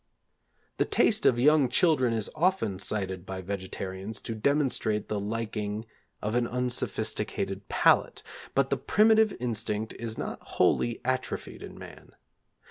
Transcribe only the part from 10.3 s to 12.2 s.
wholly atrophied in man.